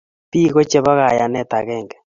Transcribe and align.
Biko 0.31 0.59
chebo 0.69 0.91
kayanet 0.99 1.51
agenge 1.59 1.95